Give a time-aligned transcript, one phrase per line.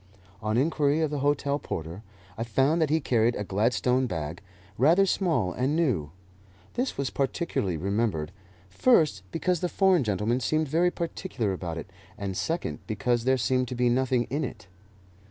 [0.41, 2.01] On inquiry of the hotel porter,
[2.35, 4.41] I found that he carried a Gladstone bag,
[4.75, 6.09] rather small and new.
[6.73, 8.31] This was particularly remembered
[8.67, 13.67] first, because the foreign gentleman seemed very particular about it, and, second, because there seemed
[13.67, 14.65] to be nothing in it.